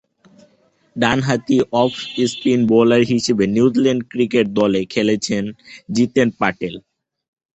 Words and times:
ডানহাতি 0.95 1.57
off spin 1.83 2.59
bowler 2.69 3.03
হিসেবে 3.11 3.43
New Zealand 3.55 4.01
cricket 4.11 4.45
দলে 4.59 4.81
খেলেছেন 4.93 5.43
জিতেন 5.89 6.27
প্যাটেল। 6.39 6.75